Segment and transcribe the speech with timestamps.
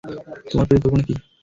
[0.45, 1.13] তোমার পরিকল্পনা কী?